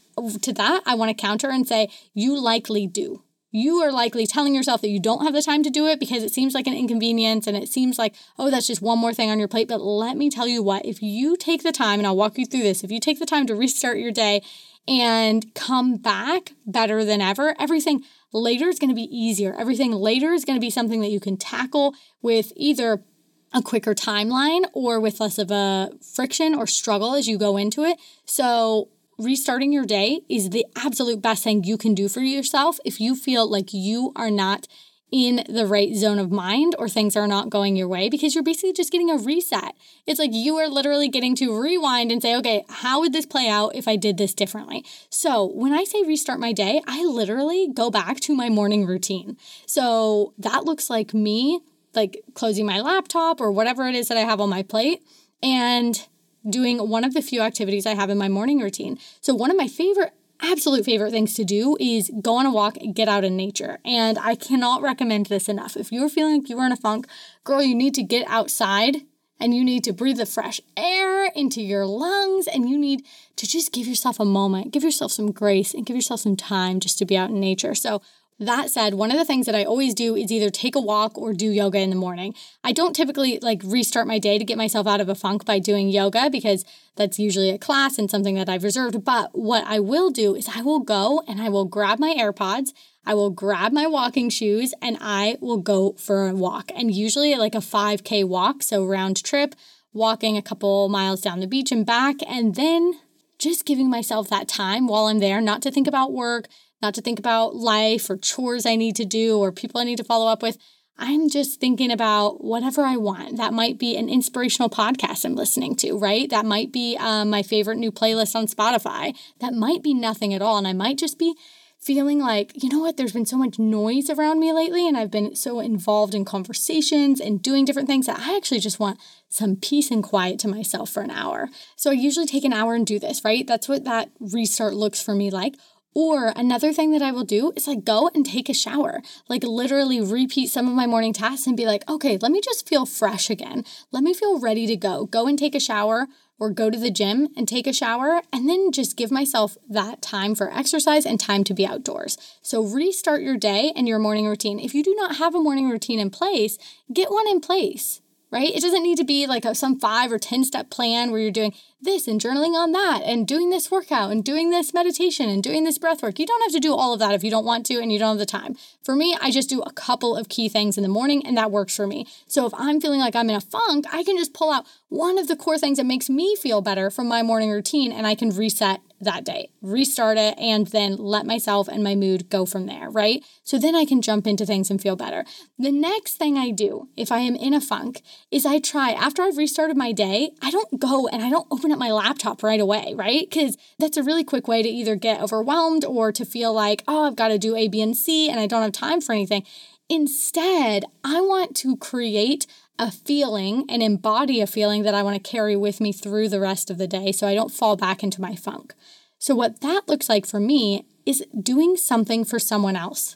to 0.43 0.53
that, 0.53 0.83
I 0.87 0.95
want 0.95 1.11
to 1.11 1.21
counter 1.21 1.51
and 1.51 1.67
say, 1.67 1.89
you 2.15 2.41
likely 2.41 2.87
do. 2.87 3.25
You 3.55 3.83
are 3.83 3.93
likely 3.93 4.27
telling 4.27 4.55
yourself 4.55 4.81
that 4.81 4.89
you 4.89 4.99
don't 4.99 5.25
have 5.25 5.35
the 5.35 5.43
time 5.43 5.63
to 5.63 5.69
do 5.69 5.87
it 5.87 6.01
because 6.01 6.23
it 6.23 6.33
seems 6.33 6.55
like 6.55 6.67
an 6.67 6.73
inconvenience 6.73 7.47
and 7.47 7.55
it 7.55 7.69
seems 7.69 7.99
like, 7.99 8.15
oh, 8.39 8.51
that's 8.51 8.67
just 8.67 8.81
one 8.81 8.99
more 8.99 9.13
thing 9.13 9.31
on 9.31 9.39
your 9.39 9.49
plate. 9.49 9.69
But 9.69 9.83
let 9.83 10.17
me 10.17 10.31
tell 10.31 10.49
you 10.49 10.63
what, 10.63 10.87
if 10.87 11.03
you 11.03 11.37
take 11.37 11.63
the 11.63 11.73
time, 11.73 12.01
and 12.01 12.07
I'll 12.07 12.17
walk 12.17 12.39
you 12.39 12.47
through 12.47 12.63
this, 12.63 12.83
if 12.83 12.91
you 12.91 12.99
take 12.99 13.19
the 13.19 13.27
time 13.27 13.47
to 13.49 13.55
restart 13.55 13.99
your 13.99 14.11
day 14.11 14.43
and 14.89 15.55
come 15.55 15.97
back 15.97 16.53
better 16.67 17.05
than 17.05 17.21
ever, 17.21 17.55
everything 17.59 18.03
later 18.33 18.69
is 18.69 18.79
going 18.79 18.89
to 18.89 18.97
be 18.97 19.15
easier. 19.15 19.55
Everything 19.55 19.93
later 19.93 20.33
is 20.33 20.47
going 20.47 20.57
to 20.57 20.61
be 20.61 20.71
something 20.71 21.03
that 21.03 21.11
you 21.11 21.21
can 21.21 21.37
tackle 21.37 21.95
with 22.23 22.55
either 22.57 23.05
a 23.53 23.63
quicker 23.63 23.95
timeline 23.95 24.65
or 24.73 25.01
with 25.01 25.21
less 25.21 25.39
of 25.39 25.51
a 25.51 25.91
friction 26.01 26.55
or 26.55 26.67
struggle 26.67 27.15
as 27.15 27.29
you 27.29 27.39
go 27.39 27.57
into 27.57 27.85
it. 27.85 27.99
So, 28.25 28.89
restarting 29.19 29.73
your 29.73 29.85
day 29.85 30.23
is 30.29 30.51
the 30.51 30.67
absolute 30.77 31.23
best 31.23 31.45
thing 31.45 31.65
you 31.65 31.77
can 31.77 31.95
do 31.95 32.09
for 32.09 32.21
yourself 32.21 32.79
if 32.85 33.01
you 33.01 33.15
feel 33.15 33.49
like 33.49 33.73
you 33.73 34.13
are 34.17 34.31
not 34.31 34.67
in 35.13 35.45
the 35.47 35.67
right 35.67 35.95
zone 35.95 36.19
of 36.19 36.33
mind 36.33 36.75
or 36.79 36.89
things 36.89 37.15
are 37.15 37.29
not 37.29 37.51
going 37.51 37.77
your 37.77 37.87
way 37.87 38.09
because 38.09 38.35
you're 38.35 38.43
basically 38.43 38.73
just 38.73 38.91
getting 38.91 39.11
a 39.11 39.17
reset. 39.17 39.75
It's 40.07 40.19
like 40.19 40.33
you 40.33 40.57
are 40.57 40.69
literally 40.69 41.09
getting 41.09 41.37
to 41.37 41.61
rewind 41.61 42.11
and 42.11 42.23
say, 42.23 42.35
okay, 42.37 42.65
how 42.71 43.01
would 43.01 43.13
this 43.13 43.27
play 43.27 43.47
out 43.47 43.77
if 43.77 43.87
I 43.87 43.97
did 43.97 44.17
this 44.17 44.33
differently? 44.33 44.87
So 45.11 45.45
when 45.45 45.75
I 45.75 45.85
say 45.85 46.03
restart 46.03 46.41
my 46.41 46.55
day, 46.55 46.81
I 46.87 47.05
literally 47.05 47.69
go 47.73 47.91
back 47.91 48.21
to 48.21 48.35
my 48.35 48.49
morning 48.49 48.87
routine. 48.87 49.37
So 49.67 50.33
that 50.39 50.65
looks 50.65 50.89
like 50.89 51.13
me 51.13 51.61
like 51.95 52.23
closing 52.35 52.67
my 52.67 52.81
laptop 52.81 53.41
or 53.41 53.51
whatever 53.51 53.87
it 53.87 53.95
is 53.95 54.09
that 54.09 54.19
I 54.19 54.23
have 54.23 54.41
on 54.41 54.49
my 54.49 54.63
plate 54.63 55.03
and 55.43 56.07
doing 56.49 56.79
one 56.89 57.05
of 57.05 57.15
the 57.15 57.23
few 57.23 57.41
activities 57.41 57.87
I 57.87 57.95
have 57.95 58.11
in 58.11 58.19
my 58.19 58.29
morning 58.29 58.61
routine. 58.61 58.99
So, 59.21 59.35
one 59.35 59.51
of 59.51 59.57
my 59.57 59.69
favorite, 59.69 60.13
absolute 60.41 60.85
favorite 60.85 61.13
things 61.13 61.35
to 61.35 61.45
do 61.45 61.77
is 61.79 62.11
go 62.21 62.37
on 62.37 62.47
a 62.47 62.53
walk 62.53 62.77
get 62.95 63.09
out 63.09 63.25
in 63.25 63.37
nature. 63.37 63.79
And 63.85 64.19
I 64.19 64.35
cannot 64.35 64.83
recommend 64.83 65.27
this 65.27 65.49
enough. 65.49 65.77
If 65.77 65.93
you're 65.93 66.09
feeling 66.09 66.41
like 66.41 66.49
you 66.49 66.59
are 66.59 66.67
in 66.67 66.73
a 66.73 66.77
funk, 66.77 67.07
girl, 67.45 67.63
you 67.63 67.75
need 67.75 67.95
to 67.95 68.03
get 68.03 68.27
outside 68.29 68.97
and 69.41 69.55
you 69.55 69.65
need 69.65 69.83
to 69.85 69.93
breathe 69.93 70.19
the 70.19 70.27
fresh 70.27 70.61
air 70.77 71.27
into 71.35 71.61
your 71.61 71.85
lungs 71.85 72.47
and 72.47 72.69
you 72.69 72.79
need 72.79 73.05
to 73.37 73.47
just 73.47 73.73
give 73.73 73.89
yourself 73.89 74.21
a 74.21 74.25
moment, 74.25 74.73
give 74.73 74.85
yourself 74.85 75.11
some 75.11 75.33
grace 75.33 75.75
and 75.75 75.85
give 75.85 75.97
yourself 75.97 76.21
some 76.21 76.37
time 76.37 76.79
just 76.79 76.99
to 76.99 77.05
be 77.05 77.17
out 77.17 77.31
in 77.31 77.41
nature. 77.41 77.75
So, 77.75 78.03
that 78.39 78.71
said, 78.71 78.95
one 78.95 79.11
of 79.11 79.19
the 79.19 79.25
things 79.25 79.47
that 79.47 79.55
I 79.55 79.65
always 79.65 79.95
do 79.95 80.17
is 80.17 80.33
either 80.33 80.51
take 80.51 80.75
a 80.75 80.81
walk 80.81 81.17
or 81.17 81.33
do 81.33 81.49
yoga 81.49 81.79
in 81.79 81.91
the 81.91 81.97
morning. 81.97 82.35
I 82.65 82.73
don't 82.73 82.95
typically 82.95 83.39
like 83.41 83.61
restart 83.65 84.07
my 84.07 84.19
day 84.19 84.39
to 84.39 84.45
get 84.45 84.59
myself 84.59 84.87
out 84.87 85.01
of 85.01 85.09
a 85.09 85.15
funk 85.15 85.45
by 85.45 85.59
doing 85.59 85.89
yoga 85.89 86.29
because 86.31 86.65
that's 86.97 87.19
usually 87.19 87.51
a 87.51 87.59
class 87.59 87.99
and 87.99 88.11
something 88.11 88.35
that 88.35 88.49
I've 88.49 88.65
reserved. 88.65 89.05
But 89.05 89.31
what 89.39 89.65
I 89.67 89.79
will 89.79 90.11
do 90.11 90.35
is 90.35 90.49
I 90.49 90.63
will 90.63 90.81
go 90.81 91.23
and 91.29 91.41
I 91.41 91.49
will 91.49 91.65
grab 91.65 91.99
my 91.99 92.15
AirPods, 92.19 92.73
I 93.05 93.15
will 93.15 93.31
grab 93.31 93.73
my 93.73 93.87
walking 93.87 94.31
shoes, 94.31 94.75
and 94.81 94.97
I 95.01 95.37
will 95.41 95.59
go 95.59 95.93
for 95.93 96.29
a 96.29 96.35
walk. 96.35 96.71
And 96.75 96.95
usually 96.95 97.35
like 97.35 97.55
a 97.55 97.59
5K 97.59 98.27
walk, 98.27 98.63
so 98.63 98.85
round 98.85 99.23
trip, 99.23 99.55
walking 99.93 100.37
a 100.37 100.43
couple 100.43 100.89
miles 100.89 101.21
down 101.21 101.41
the 101.41 101.47
beach 101.47 101.73
and 101.73 101.85
back, 101.85 102.17
and 102.27 102.55
then 102.55 102.95
just 103.39 103.67
giving 103.67 103.91
myself 103.91 104.29
that 104.29 104.47
time 104.47 104.87
while 104.87 105.07
I'm 105.07 105.19
there, 105.19 105.41
not 105.41 105.63
to 105.63 105.71
think 105.71 105.89
about 105.89 106.13
work, 106.13 106.47
not 106.83 106.95
to 106.95 107.01
think 107.01 107.19
about 107.19 107.55
life 107.55 108.11
or 108.11 108.17
chores 108.17 108.67
I 108.67 108.77
need 108.77 108.97
to 108.97 109.05
do 109.05 109.39
or 109.39 109.53
people 109.53 109.81
I 109.81 109.85
need 109.85 109.99
to 109.99 110.05
follow 110.05 110.27
up 110.27 110.43
with. 110.43 110.59
I'm 110.99 111.31
just 111.31 111.59
thinking 111.59 111.91
about 111.91 112.45
whatever 112.45 112.83
I 112.83 112.97
want. 112.97 113.39
That 113.39 113.55
might 113.55 113.79
be 113.79 113.97
an 113.97 114.09
inspirational 114.09 114.69
podcast 114.69 115.25
I'm 115.25 115.35
listening 115.35 115.75
to, 115.77 115.95
right? 115.95 116.29
That 116.29 116.45
might 116.45 116.71
be 116.71 116.97
um, 117.01 117.31
my 117.31 117.43
favorite 117.43 117.79
new 117.79 117.91
playlist 117.91 118.37
on 118.37 118.47
Spotify. 118.47 119.17
That 119.41 119.55
might 119.55 119.83
be 119.83 119.95
nothing 119.95 120.35
at 120.35 120.43
all. 120.43 120.59
And 120.59 120.69
I 120.69 120.75
might 120.75 120.99
just 120.99 121.19
be 121.19 121.35
feeling 121.83 122.21
like, 122.21 122.63
you 122.63 122.69
know 122.69 122.79
what, 122.79 122.97
there's 122.97 123.13
been 123.13 123.27
so 123.27 123.37
much 123.37 123.59
noise 123.59 124.09
around 124.09 124.39
me 124.39 124.53
lately, 124.53 124.87
and 124.87 124.97
I've 124.97 125.11
been 125.11 125.35
so 125.35 125.59
involved 125.59 126.15
in 126.15 126.25
conversations 126.25 127.21
and 127.21 127.43
doing 127.43 127.65
different 127.65 127.89
things 127.89 128.07
that 128.07 128.21
I 128.21 128.37
actually 128.37 128.61
just 128.61 128.79
want 128.79 129.01
some 129.29 129.57
peace 129.57 129.91
and 129.91 130.05
quiet 130.05 130.39
to 130.41 130.49
myself 130.49 130.91
for 130.91 131.03
an 131.03 131.11
hour. 131.11 131.49
So 131.75 131.91
I 131.91 131.95
usually 131.95 132.27
take 132.27 132.45
an 132.45 132.53
hour 132.53 132.77
and 132.77 132.87
do 132.87 133.01
this, 133.01 133.25
right? 133.25 133.45
That's 133.45 133.69
what 133.69 133.83
that 133.83 134.11
restart 134.21 134.75
looks 134.75 135.03
for 135.03 135.17
me 135.17 135.29
like. 135.31 135.57
Or 135.95 136.33
another 136.35 136.73
thing 136.73 136.93
that 136.93 137.03
I 137.03 137.13
will 137.13 137.25
do 137.25 137.53
is 137.55 137.67
like 137.67 137.85
go 137.85 138.11
and 138.15 138.25
take 138.25 138.49
a 138.49 138.55
shower, 138.55 139.03
like 139.29 139.45
literally 139.45 140.01
repeat 140.01 140.49
some 140.49 140.67
of 140.67 140.75
my 140.75 140.87
morning 140.87 141.13
tasks 141.13 141.47
and 141.47 141.57
be 141.57 141.67
like, 141.67 141.89
okay, 141.89 142.17
let 142.17 142.33
me 142.33 142.41
just 142.41 142.69
feel 142.69 142.87
fresh 142.87 143.29
again. 143.29 143.65
Let 143.91 144.03
me 144.03 144.15
feel 144.15 144.41
ready 144.41 144.67
to 144.67 144.77
go. 144.77 145.05
Go 145.07 145.27
and 145.27 145.39
take 145.39 145.55
a 145.55 145.61
shower 145.61 146.07
or 146.39 146.51
go 146.51 146.71
to 146.71 146.79
the 146.79 146.91
gym 146.91 147.29
and 147.37 147.47
take 147.47 147.67
a 147.67 147.73
shower 147.73 148.23
and 148.33 148.49
then 148.49 148.73
just 148.73 148.97
give 148.97 149.11
myself 149.11 149.57
that 149.69 150.01
time 150.01 150.35
for 150.35 150.53
exercise 150.53 151.05
and 151.05 151.21
time 151.21 151.45
to 151.45 151.55
be 151.55 151.67
outdoors. 151.67 152.17
So 152.41 152.63
restart 152.63 153.23
your 153.23 153.37
day 153.37 153.73
and 153.77 153.87
your 153.87 153.99
morning 153.99 154.27
routine. 154.27 154.59
If 154.59 154.75
you 154.75 154.83
do 154.83 154.95
not 154.95 155.17
have 155.17 155.35
a 155.35 155.43
morning 155.43 155.69
routine 155.69 156.01
in 156.01 156.11
place, 156.11 156.59
get 156.93 157.11
one 157.11 157.29
in 157.29 157.41
place 157.41 158.01
right? 158.33 158.53
It 158.53 158.63
doesn't 158.63 158.83
need 158.83 158.97
to 158.97 159.05
be 159.05 159.27
like 159.27 159.45
a, 159.45 159.55
some 159.55 159.79
five 159.79 160.11
or 160.11 160.19
10 160.19 160.45
step 160.45 160.71
plan 160.71 161.11
where 161.11 161.21
you're 161.21 161.31
doing 161.31 161.55
this 161.83 162.09
and 162.09 162.21
journaling 162.21 162.55
on 162.55 162.73
that 162.73 163.03
and 163.05 163.29
doing 163.29 163.51
this 163.51 163.71
workout 163.71 164.11
and 164.11 164.25
doing 164.25 164.51
this 164.51 164.73
meditation 164.73 165.29
and 165.29 165.43
doing 165.43 165.65
this 165.65 165.79
breath 165.79 166.03
work. 166.03 166.19
You 166.19 166.27
don't 166.27 166.43
have 166.43 166.53
to 166.53 166.61
do 166.61 166.75
all 166.75 166.95
of 166.95 166.99
that 167.01 167.15
if 167.15 167.23
you 167.23 167.31
don't 167.31 167.45
want 167.45 167.67
to 167.67 167.79
and 167.79 167.93
you 167.93 167.99
don't 167.99 168.11
have 168.11 168.19
the 168.19 168.27
time. 168.27 168.57
For 168.83 168.97
me, 168.97 169.17
I 169.21 169.31
just 169.31 169.51
do 169.51 169.61
a 169.61 169.73
couple 169.73 170.17
of 170.17 170.31
key 170.31 170.49
things 170.49 170.79
in 170.79 170.83
the 170.83 170.89
morning 170.89 171.27
and 171.27 171.37
that 171.37 171.51
works 171.51 171.77
for 171.77 171.87
me. 171.87 172.07
So 172.27 172.47
if 172.47 172.55
I'm 172.57 172.81
feeling 172.81 173.01
like 173.01 173.15
I'm 173.15 173.29
in 173.29 173.37
a 173.37 173.41
funk, 173.41 173.85
I 173.93 174.03
can 174.03 174.17
just 174.17 174.33
pull 174.33 174.51
out 174.51 174.67
one 174.89 175.19
of 175.19 175.29
the 175.29 175.37
core 175.37 175.59
things 175.59 175.77
that 175.77 175.85
makes 175.85 176.09
me 176.09 176.35
feel 176.35 176.63
better 176.63 176.91
from 176.91 177.09
my 177.09 177.23
morning 177.23 177.51
routine 177.51 177.93
and 177.93 178.07
I 178.07 178.15
can 178.15 178.31
reset 178.31 178.81
that 179.05 179.25
day, 179.25 179.51
restart 179.61 180.19
it, 180.19 180.39
and 180.39 180.67
then 180.69 180.97
let 180.97 181.27
myself 181.27 181.69
and 181.69 181.83
my 181.83 181.95
mood 181.95 182.31
go 182.31 182.47
from 182.47 182.67
there, 182.67 182.91
right? 182.91 183.25
So 183.45 183.59
then 183.59 183.75
I 183.75 183.85
can 183.85 184.03
jump 184.03 184.27
into 184.27 184.47
things 184.47 184.71
and 184.71 184.81
feel 184.81 184.97
better. 184.97 185.25
The 185.59 185.73
next 185.73 186.17
thing 186.17 186.39
I 186.39 186.51
do, 186.51 186.89
if 186.97 187.13
I 187.13 187.19
am 187.19 187.37
in 187.37 187.55
a 187.55 187.61
funk, 187.61 188.03
is 188.31 188.47
I 188.47 188.59
try, 188.59 188.93
after 188.93 189.23
I've 189.23 189.37
restarted 189.37 189.77
my 189.77 189.93
day, 189.93 190.31
I 190.41 190.51
don't 190.51 190.81
go 190.81 191.09
and 191.09 191.23
I 191.23 191.31
don't 191.31 191.49
open 191.51 191.73
up 191.73 191.79
my 191.79 191.91
laptop 191.91 192.43
right 192.43 192.61
away, 192.61 192.95
right? 192.97 193.29
Because 193.29 193.57
that's 193.79 193.97
a 193.97 194.03
really 194.03 194.25
quick 194.25 194.49
way 194.49 194.63
to 194.63 194.69
either 194.69 194.97
get 194.97 195.21
overwhelmed 195.21 195.85
or 195.85 196.13
to 196.13 196.25
feel 196.25 196.53
like, 196.53 196.83
oh, 196.89 197.05
I've 197.05 197.17
got 197.17 197.29
to 197.29 197.39
do 197.39 197.57
A, 197.57 197.69
B, 197.69 197.81
and 197.83 197.97
C, 197.97 198.31
and 198.31 198.41
I 198.41 198.47
don't 198.47 198.63
have 198.63 198.73
time 198.73 199.01
for 199.01 199.13
anything. 199.13 199.45
Instead, 199.89 200.85
I 201.05 201.21
want 201.21 201.55
to 201.57 201.77
create 201.77 202.47
a 202.79 202.91
feeling 202.91 203.65
and 203.69 203.83
embody 203.83 204.41
a 204.41 204.47
feeling 204.47 204.83
that 204.85 204.95
I 204.95 205.03
want 205.03 205.23
to 205.23 205.31
carry 205.31 205.55
with 205.55 205.81
me 205.81 205.93
through 205.93 206.29
the 206.31 206.41
rest 206.41 206.71
of 206.71 206.79
the 206.79 206.87
day 206.87 207.13
so 207.13 207.27
I 207.27 207.35
don't 207.35 207.53
fall 207.53 207.77
back 207.77 208.03
into 208.03 208.21
my 208.21 208.35
funk. 208.35 208.75
So, 209.23 209.37
what 209.37 209.61
that 209.61 209.87
looks 209.87 210.09
like 210.09 210.27
for 210.27 210.41
me 210.41 210.85
is 211.07 211.25
doing 211.41 211.77
something 211.77 212.25
for 212.25 212.41
someone 212.41 212.75
else. 212.75 213.15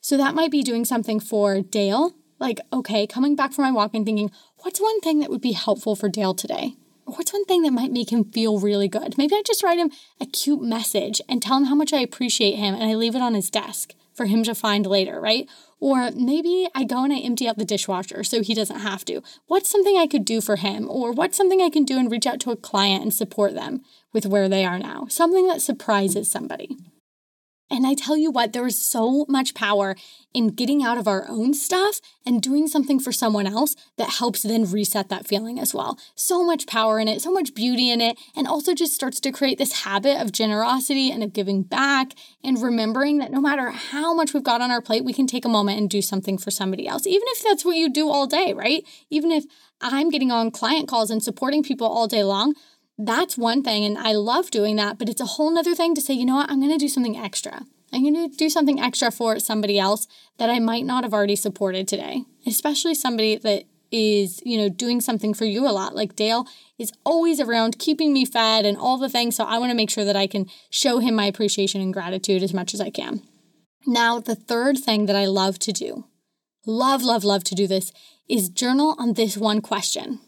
So, 0.00 0.16
that 0.16 0.34
might 0.34 0.50
be 0.50 0.64
doing 0.64 0.84
something 0.84 1.20
for 1.20 1.60
Dale, 1.60 2.16
like, 2.40 2.58
okay, 2.72 3.06
coming 3.06 3.36
back 3.36 3.52
from 3.52 3.62
my 3.62 3.70
walk 3.70 3.94
and 3.94 4.04
thinking, 4.04 4.32
what's 4.62 4.80
one 4.80 5.00
thing 5.02 5.20
that 5.20 5.30
would 5.30 5.40
be 5.40 5.52
helpful 5.52 5.94
for 5.94 6.08
Dale 6.08 6.34
today? 6.34 6.74
What's 7.04 7.32
one 7.32 7.44
thing 7.44 7.62
that 7.62 7.72
might 7.72 7.92
make 7.92 8.10
him 8.10 8.24
feel 8.24 8.58
really 8.58 8.88
good? 8.88 9.16
Maybe 9.16 9.36
I 9.36 9.42
just 9.46 9.62
write 9.62 9.78
him 9.78 9.92
a 10.20 10.26
cute 10.26 10.62
message 10.62 11.20
and 11.28 11.40
tell 11.40 11.58
him 11.58 11.66
how 11.66 11.76
much 11.76 11.92
I 11.92 12.00
appreciate 12.00 12.56
him 12.56 12.74
and 12.74 12.82
I 12.82 12.96
leave 12.96 13.14
it 13.14 13.22
on 13.22 13.34
his 13.34 13.48
desk 13.48 13.94
for 14.14 14.26
him 14.26 14.42
to 14.42 14.54
find 14.56 14.84
later, 14.84 15.20
right? 15.20 15.48
Or 15.78 16.10
maybe 16.12 16.68
I 16.74 16.84
go 16.84 17.04
and 17.04 17.12
I 17.12 17.18
empty 17.18 17.46
out 17.46 17.58
the 17.58 17.64
dishwasher 17.64 18.24
so 18.24 18.42
he 18.42 18.54
doesn't 18.54 18.80
have 18.80 19.04
to. 19.06 19.22
What's 19.46 19.68
something 19.68 19.96
I 19.96 20.06
could 20.06 20.24
do 20.24 20.40
for 20.40 20.56
him? 20.56 20.88
Or 20.88 21.12
what's 21.12 21.36
something 21.36 21.60
I 21.60 21.70
can 21.70 21.84
do 21.84 21.98
and 21.98 22.10
reach 22.10 22.26
out 22.26 22.40
to 22.40 22.50
a 22.50 22.56
client 22.56 23.02
and 23.02 23.12
support 23.12 23.54
them 23.54 23.82
with 24.12 24.26
where 24.26 24.48
they 24.48 24.64
are 24.64 24.78
now? 24.78 25.06
Something 25.08 25.46
that 25.48 25.60
surprises 25.60 26.30
somebody. 26.30 26.76
And 27.70 27.86
I 27.86 27.94
tell 27.94 28.16
you 28.16 28.30
what, 28.30 28.52
there 28.52 28.66
is 28.66 28.80
so 28.80 29.26
much 29.28 29.54
power 29.54 29.96
in 30.32 30.48
getting 30.48 30.84
out 30.84 30.98
of 30.98 31.08
our 31.08 31.26
own 31.28 31.52
stuff 31.54 32.00
and 32.24 32.42
doing 32.42 32.68
something 32.68 33.00
for 33.00 33.10
someone 33.10 33.46
else 33.46 33.74
that 33.96 34.10
helps 34.10 34.42
then 34.42 34.70
reset 34.70 35.08
that 35.08 35.26
feeling 35.26 35.58
as 35.58 35.74
well. 35.74 35.98
So 36.14 36.44
much 36.44 36.66
power 36.66 37.00
in 37.00 37.08
it, 37.08 37.22
so 37.22 37.32
much 37.32 37.54
beauty 37.54 37.90
in 37.90 38.00
it, 38.00 38.18
and 38.36 38.46
also 38.46 38.74
just 38.74 38.94
starts 38.94 39.18
to 39.20 39.32
create 39.32 39.58
this 39.58 39.84
habit 39.84 40.20
of 40.20 40.32
generosity 40.32 41.10
and 41.10 41.24
of 41.24 41.32
giving 41.32 41.62
back 41.62 42.12
and 42.44 42.62
remembering 42.62 43.18
that 43.18 43.32
no 43.32 43.40
matter 43.40 43.70
how 43.70 44.14
much 44.14 44.32
we've 44.32 44.44
got 44.44 44.60
on 44.60 44.70
our 44.70 44.82
plate, 44.82 45.04
we 45.04 45.12
can 45.12 45.26
take 45.26 45.44
a 45.44 45.48
moment 45.48 45.78
and 45.78 45.90
do 45.90 46.02
something 46.02 46.38
for 46.38 46.50
somebody 46.50 46.86
else, 46.86 47.06
even 47.06 47.26
if 47.28 47.42
that's 47.42 47.64
what 47.64 47.76
you 47.76 47.90
do 47.90 48.08
all 48.08 48.26
day, 48.26 48.52
right? 48.52 48.84
Even 49.10 49.32
if 49.32 49.44
I'm 49.80 50.10
getting 50.10 50.30
on 50.30 50.50
client 50.50 50.88
calls 50.88 51.10
and 51.10 51.22
supporting 51.22 51.62
people 51.62 51.86
all 51.86 52.06
day 52.06 52.22
long 52.22 52.54
that's 52.98 53.36
one 53.36 53.62
thing. 53.62 53.84
And 53.84 53.98
I 53.98 54.12
love 54.12 54.50
doing 54.50 54.76
that. 54.76 54.98
But 54.98 55.08
it's 55.08 55.20
a 55.20 55.26
whole 55.26 55.50
nother 55.50 55.74
thing 55.74 55.94
to 55.94 56.00
say, 56.00 56.14
you 56.14 56.24
know 56.24 56.36
what, 56.36 56.50
I'm 56.50 56.60
going 56.60 56.72
to 56.72 56.78
do 56.78 56.88
something 56.88 57.16
extra. 57.16 57.62
I'm 57.92 58.14
to 58.14 58.28
do 58.36 58.50
something 58.50 58.80
extra 58.80 59.10
for 59.10 59.38
somebody 59.38 59.78
else 59.78 60.06
that 60.38 60.50
I 60.50 60.58
might 60.58 60.84
not 60.84 61.04
have 61.04 61.14
already 61.14 61.36
supported 61.36 61.86
today, 61.86 62.24
especially 62.46 62.94
somebody 62.94 63.36
that 63.36 63.64
is, 63.92 64.42
you 64.44 64.58
know, 64.58 64.68
doing 64.68 65.00
something 65.00 65.32
for 65.32 65.44
you 65.44 65.66
a 65.66 65.70
lot. 65.70 65.94
Like 65.94 66.16
Dale 66.16 66.46
is 66.78 66.92
always 67.04 67.40
around 67.40 67.78
keeping 67.78 68.12
me 68.12 68.24
fed 68.24 68.66
and 68.66 68.76
all 68.76 68.98
the 68.98 69.08
things. 69.08 69.36
So 69.36 69.44
I 69.44 69.58
want 69.58 69.70
to 69.70 69.76
make 69.76 69.90
sure 69.90 70.04
that 70.04 70.16
I 70.16 70.26
can 70.26 70.46
show 70.70 70.98
him 70.98 71.14
my 71.14 71.26
appreciation 71.26 71.80
and 71.80 71.92
gratitude 71.92 72.42
as 72.42 72.52
much 72.52 72.74
as 72.74 72.80
I 72.80 72.90
can. 72.90 73.22
Now, 73.86 74.18
the 74.18 74.34
third 74.34 74.78
thing 74.78 75.06
that 75.06 75.16
I 75.16 75.26
love 75.26 75.58
to 75.60 75.72
do, 75.72 76.06
love, 76.66 77.02
love, 77.02 77.22
love 77.22 77.44
to 77.44 77.54
do 77.54 77.68
this, 77.68 77.92
is 78.28 78.48
journal 78.48 78.96
on 78.98 79.12
this 79.12 79.36
one 79.36 79.60
question 79.60 80.18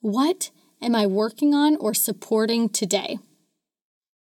What 0.00 0.50
am 0.82 0.94
I 0.94 1.06
working 1.06 1.54
on 1.54 1.76
or 1.76 1.94
supporting 1.94 2.68
today? 2.68 3.18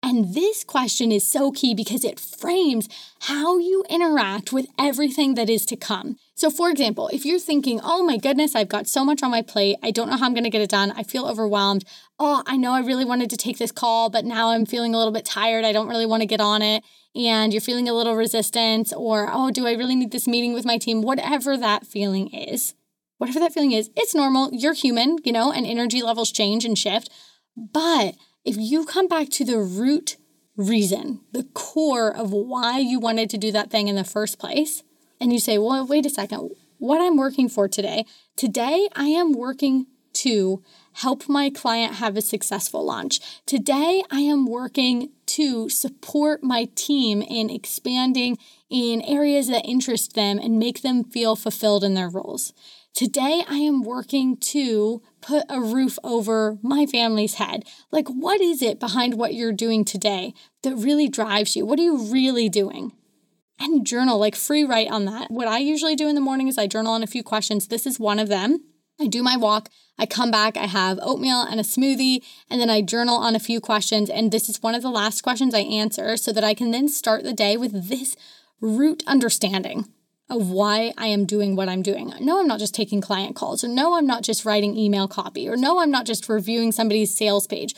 And 0.06 0.34
this 0.34 0.66
question 0.66 1.14
is 1.14 1.26
so 1.26 1.50
key 1.54 1.74
because 1.74 2.04
it 2.04 2.20
frames 2.20 2.90
how 3.22 3.58
you 3.58 3.86
interact 3.90 4.52
with 4.52 4.68
everything 4.78 5.36
that 5.36 5.50
is 5.50 5.66
to 5.68 5.78
come. 5.78 6.18
So, 6.36 6.50
for 6.50 6.70
example, 6.70 7.08
if 7.14 7.24
you're 7.24 7.40
thinking, 7.40 7.80
oh 7.82 8.04
my 8.04 8.18
goodness, 8.18 8.54
I've 8.54 8.68
got 8.68 8.86
so 8.86 9.06
much 9.06 9.24
on 9.24 9.32
my 9.32 9.42
plate, 9.42 9.78
I 9.82 9.92
don't 9.92 10.10
know 10.10 10.18
how 10.18 10.26
I'm 10.26 10.34
going 10.34 10.44
to 10.44 10.50
get 10.50 10.62
it 10.62 10.70
done, 10.70 10.92
I 10.92 11.04
feel 11.04 11.26
overwhelmed. 11.26 11.86
Oh, 12.20 12.44
I 12.46 12.58
know 12.58 12.74
I 12.74 12.82
really 12.82 13.06
wanted 13.06 13.30
to 13.30 13.38
take 13.38 13.60
this 13.60 13.72
call, 13.72 14.10
but 14.10 14.26
now 14.26 14.50
I'm 14.50 14.66
feeling 14.66 14.94
a 14.94 14.98
little 14.98 15.14
bit 15.14 15.24
tired, 15.24 15.64
I 15.64 15.72
don't 15.72 15.88
really 15.88 16.06
want 16.06 16.22
to 16.22 16.28
get 16.28 16.42
on 16.42 16.62
it. 16.62 16.84
And 17.16 17.54
you're 17.54 17.62
feeling 17.62 17.88
a 17.88 17.94
little 17.94 18.18
resistance, 18.18 18.92
or 18.92 19.30
oh, 19.32 19.52
do 19.52 19.66
I 19.68 19.72
really 19.72 19.96
need 19.96 20.12
this 20.12 20.28
meeting 20.28 20.54
with 20.54 20.66
my 20.66 20.78
team? 20.78 21.02
Whatever 21.02 21.56
that 21.56 21.88
feeling 21.88 22.28
is, 22.28 22.74
whatever 23.18 23.40
that 23.40 23.54
feeling 23.54 23.72
is, 23.72 23.90
it's 23.96 24.16
normal. 24.16 24.50
You're 24.52 24.74
human, 24.74 25.18
you 25.24 25.32
know, 25.32 25.52
and 25.52 25.66
energy 25.66 26.02
levels 26.02 26.32
change 26.32 26.66
and 26.66 26.78
shift. 26.78 27.10
But 27.56 28.16
if 28.46 28.58
you 28.58 28.86
come 28.86 29.08
back 29.08 29.30
to 29.30 29.46
the 29.46 29.60
root 29.60 30.18
reason, 30.56 31.22
the 31.32 31.44
core 31.54 32.16
of 32.16 32.32
why 32.32 32.80
you 32.80 33.00
wanted 33.00 33.30
to 33.32 33.38
do 33.38 33.52
that 33.52 33.72
thing 33.72 33.88
in 33.88 33.96
the 33.96 34.04
first 34.04 34.40
place, 34.40 34.84
and 35.20 35.32
you 35.32 35.40
say, 35.40 35.58
well, 35.58 35.86
wait 35.86 36.06
a 36.06 36.10
second, 36.10 36.52
what 36.78 37.02
I'm 37.02 37.18
working 37.18 37.48
for 37.48 37.68
today, 37.68 38.06
today 38.36 38.90
I 38.96 39.06
am 39.06 39.32
working 39.32 39.88
to 40.14 40.62
help 40.94 41.28
my 41.28 41.50
client 41.50 41.96
have 41.96 42.16
a 42.16 42.22
successful 42.22 42.86
launch. 42.86 43.20
Today 43.46 44.04
I 44.12 44.20
am 44.20 44.46
working 44.46 45.10
to 45.28 45.70
support 45.70 46.44
my 46.44 46.70
team 46.76 47.22
in 47.22 47.50
expanding 47.50 48.38
in 48.70 49.02
areas 49.02 49.48
that 49.48 49.66
interest 49.66 50.14
them 50.14 50.38
and 50.38 50.60
make 50.60 50.82
them 50.82 51.04
feel 51.04 51.36
fulfilled 51.36 51.84
in 51.84 51.96
their 51.96 52.10
roles. 52.10 52.54
Today, 52.94 53.44
I 53.50 53.58
am 53.58 53.82
working 53.82 54.38
to 54.38 55.02
put 55.20 55.46
a 55.50 55.60
roof 55.60 55.98
over 56.04 56.60
my 56.62 56.86
family's 56.86 57.36
head. 57.36 57.66
Like, 57.92 58.08
what 58.08 58.40
is 58.40 58.62
it 58.62 58.80
behind 58.80 59.16
what 59.16 59.34
you're 59.34 59.52
doing 59.52 59.84
today 59.84 60.36
that 60.62 60.76
really 60.76 61.10
drives 61.10 61.56
you? 61.56 61.66
What 61.66 61.80
are 61.80 61.84
you 61.84 62.12
really 62.12 62.50
doing? 62.50 62.92
And 63.60 63.84
journal, 63.84 64.20
like 64.20 64.36
free 64.36 64.64
write 64.64 64.92
on 64.92 65.06
that. 65.06 65.32
What 65.32 65.48
I 65.48 65.58
usually 65.58 65.96
do 65.96 66.08
in 66.08 66.14
the 66.14 66.22
morning 66.22 66.48
is 66.48 66.60
I 66.60 66.68
journal 66.68 66.94
on 66.94 67.02
a 67.02 67.08
few 67.08 67.24
questions. 67.24 67.68
This 67.68 67.88
is 67.88 68.00
one 68.00 68.20
of 68.20 68.30
them. 68.30 68.60
I 69.02 69.08
do 69.08 69.24
my 69.24 69.38
walk, 69.38 69.70
I 69.98 70.06
come 70.06 70.30
back, 70.30 70.56
I 70.56 70.68
have 70.68 71.00
oatmeal 71.02 71.42
and 71.42 71.60
a 71.60 71.64
smoothie, 71.64 72.24
and 72.48 72.62
then 72.62 72.70
I 72.70 72.82
journal 72.82 73.16
on 73.16 73.36
a 73.36 73.40
few 73.40 73.60
questions. 73.60 74.08
And 74.08 74.32
this 74.32 74.50
is 74.50 74.62
one 74.62 74.76
of 74.76 74.84
the 74.84 74.92
last 74.92 75.22
questions 75.22 75.56
I 75.56 75.62
answer 75.62 76.16
so 76.16 76.32
that 76.32 76.44
I 76.44 76.54
can 76.54 76.70
then 76.70 76.88
start 76.88 77.24
the 77.24 77.34
day 77.34 77.58
with 77.58 77.90
this 77.90 78.16
root 78.62 79.02
understanding 79.08 79.88
of 80.30 80.50
why 80.50 80.94
I 80.98 81.08
am 81.08 81.26
doing 81.26 81.56
what 81.56 81.70
I'm 81.70 81.82
doing. 81.82 82.14
No, 82.20 82.40
I'm 82.40 82.48
not 82.48 82.60
just 82.60 82.74
taking 82.74 83.02
client 83.02 83.36
calls, 83.36 83.64
or 83.64 83.68
no, 83.68 83.96
I'm 83.96 84.08
not 84.08 84.24
just 84.24 84.46
writing 84.46 84.78
email 84.78 85.08
copy, 85.08 85.48
or 85.48 85.58
no, 85.58 85.80
I'm 85.80 85.92
not 85.92 86.06
just 86.06 86.30
reviewing 86.30 86.72
somebody's 86.72 87.16
sales 87.16 87.48
page. 87.48 87.76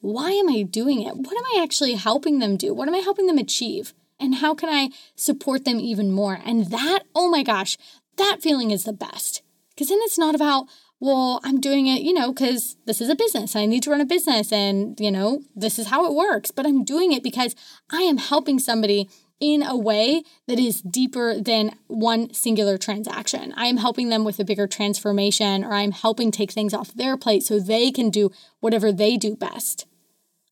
Why 0.00 0.30
am 0.30 0.48
I 0.48 0.62
doing 0.62 1.02
it? 1.02 1.16
What 1.16 1.36
am 1.36 1.44
I 1.56 1.62
actually 1.62 1.94
helping 1.94 2.38
them 2.38 2.56
do? 2.56 2.72
What 2.72 2.88
am 2.88 2.94
I 2.94 2.98
helping 2.98 3.26
them 3.26 3.38
achieve? 3.38 3.94
And 4.20 4.36
how 4.36 4.54
can 4.54 4.68
I 4.68 4.90
support 5.16 5.64
them 5.64 5.78
even 5.80 6.12
more? 6.12 6.38
And 6.44 6.66
that, 6.66 7.00
oh 7.14 7.28
my 7.28 7.42
gosh, 7.42 7.76
that 8.16 8.38
feeling 8.40 8.70
is 8.70 8.84
the 8.84 8.92
best. 8.92 9.42
Because 9.70 9.88
then 9.88 9.98
it's 10.02 10.18
not 10.18 10.34
about, 10.34 10.66
well, 11.00 11.40
I'm 11.44 11.60
doing 11.60 11.86
it, 11.86 12.02
you 12.02 12.12
know, 12.12 12.32
because 12.32 12.76
this 12.86 13.00
is 13.00 13.08
a 13.08 13.14
business 13.14 13.54
and 13.54 13.62
I 13.62 13.66
need 13.66 13.84
to 13.84 13.90
run 13.90 14.00
a 14.00 14.06
business 14.06 14.52
and, 14.52 14.98
you 14.98 15.10
know, 15.10 15.42
this 15.54 15.78
is 15.78 15.88
how 15.88 16.04
it 16.06 16.14
works. 16.14 16.50
But 16.50 16.66
I'm 16.66 16.84
doing 16.84 17.12
it 17.12 17.22
because 17.22 17.54
I 17.90 18.02
am 18.02 18.18
helping 18.18 18.58
somebody 18.58 19.08
in 19.40 19.62
a 19.62 19.76
way 19.76 20.22
that 20.46 20.58
is 20.58 20.80
deeper 20.82 21.40
than 21.40 21.76
one 21.86 22.32
singular 22.32 22.76
transaction. 22.76 23.54
I 23.56 23.66
am 23.66 23.76
helping 23.76 24.08
them 24.08 24.24
with 24.24 24.38
a 24.40 24.44
bigger 24.44 24.66
transformation, 24.66 25.64
or 25.64 25.72
I'm 25.72 25.92
helping 25.92 26.30
take 26.30 26.50
things 26.50 26.74
off 26.74 26.94
their 26.94 27.16
plate 27.16 27.44
so 27.44 27.58
they 27.58 27.90
can 27.90 28.10
do 28.10 28.30
whatever 28.60 28.90
they 28.90 29.16
do 29.16 29.36
best. 29.36 29.86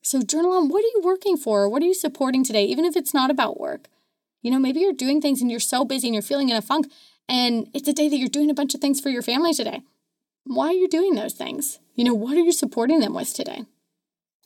So, 0.02 0.22
journal 0.22 0.52
on 0.52 0.68
what 0.68 0.84
are 0.84 0.92
you 0.94 1.00
working 1.02 1.36
for? 1.36 1.68
What 1.68 1.82
are 1.82 1.86
you 1.86 1.94
supporting 1.94 2.44
today, 2.44 2.64
even 2.64 2.84
if 2.84 2.96
it's 2.96 3.12
not 3.12 3.30
about 3.30 3.58
work? 3.58 3.88
You 4.40 4.52
know, 4.52 4.60
maybe 4.60 4.80
you're 4.80 4.92
doing 4.92 5.20
things 5.20 5.40
and 5.40 5.50
you're 5.50 5.58
so 5.58 5.84
busy 5.84 6.06
and 6.06 6.14
you're 6.14 6.22
feeling 6.22 6.48
in 6.48 6.56
a 6.56 6.62
funk, 6.62 6.86
and 7.28 7.68
it's 7.74 7.88
a 7.88 7.92
day 7.92 8.08
that 8.08 8.16
you're 8.16 8.28
doing 8.28 8.50
a 8.50 8.54
bunch 8.54 8.74
of 8.74 8.80
things 8.80 9.00
for 9.00 9.08
your 9.08 9.22
family 9.22 9.52
today. 9.52 9.82
Why 10.44 10.68
are 10.68 10.72
you 10.74 10.88
doing 10.88 11.16
those 11.16 11.34
things? 11.34 11.80
You 11.96 12.04
know, 12.04 12.14
what 12.14 12.36
are 12.36 12.42
you 12.42 12.52
supporting 12.52 13.00
them 13.00 13.14
with 13.14 13.34
today? 13.34 13.64